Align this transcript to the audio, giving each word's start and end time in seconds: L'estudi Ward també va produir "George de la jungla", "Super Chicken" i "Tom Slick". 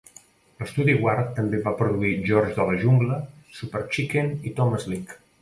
L'estudi 0.61 0.95
Ward 1.03 1.29
també 1.39 1.59
va 1.67 1.73
produir 1.81 2.13
"George 2.31 2.57
de 2.57 2.67
la 2.71 2.79
jungla", 2.85 3.19
"Super 3.59 3.85
Chicken" 3.93 4.35
i 4.53 4.57
"Tom 4.63 4.77
Slick". 4.87 5.17